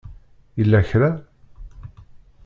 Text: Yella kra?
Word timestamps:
Yella 0.57 0.79
kra? 0.89 1.09